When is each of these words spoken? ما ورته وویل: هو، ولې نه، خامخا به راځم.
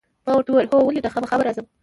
ما 0.27 0.33
ورته 0.35 0.51
وویل: 0.51 0.69
هو، 0.73 0.79
ولې 0.87 1.01
نه، 1.05 1.09
خامخا 1.13 1.35
به 1.37 1.43
راځم. 1.47 1.65